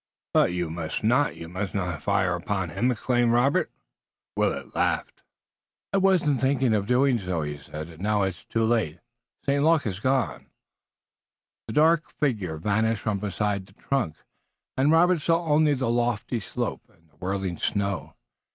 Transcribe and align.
"But 0.33 0.51
you 0.51 0.71
must 0.71 1.03
not! 1.03 1.35
You 1.35 1.47
must 1.47 1.75
not 1.75 2.01
fire 2.01 2.33
upon 2.33 2.69
him!" 2.69 2.89
exclaimed 2.89 3.33
Robert. 3.33 3.69
Willet 4.35 4.73
laughed. 4.73 5.21
"I 5.93 5.97
wasn't 5.97 6.41
thinking 6.41 6.73
of 6.73 6.87
doing 6.87 7.19
so," 7.19 7.43
he 7.43 7.59
said. 7.59 7.87
"And 7.87 8.01
now 8.01 8.23
it's 8.23 8.43
too 8.43 8.63
late. 8.63 8.97
St. 9.45 9.63
Luc 9.63 9.83
has 9.83 9.99
gone." 9.99 10.47
The 11.67 11.73
dark 11.73 12.11
figure 12.13 12.57
vanished 12.57 13.01
from 13.03 13.19
beside 13.19 13.67
the 13.67 13.73
trunk, 13.73 14.15
and 14.75 14.91
Robert 14.91 15.21
saw 15.21 15.45
only 15.45 15.75
the 15.75 15.87
lofty 15.91 16.39
slope, 16.39 16.81
and 16.91 17.07
the 17.07 17.17
whirling 17.17 17.57
snow. 17.59 18.15